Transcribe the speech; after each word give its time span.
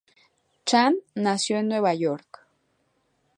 Chand 0.65 0.97
nació 1.13 1.57
en 1.59 1.67
Nueva 1.67 1.93
York. 1.93 2.47